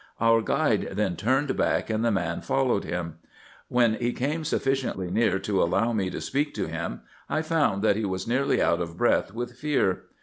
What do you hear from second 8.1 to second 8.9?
nearly out